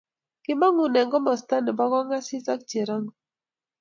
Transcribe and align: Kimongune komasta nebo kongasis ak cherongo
Kimongune 0.43 1.01
komasta 1.11 1.55
nebo 1.65 1.83
kongasis 1.91 2.45
ak 2.53 2.61
cherongo 2.69 3.13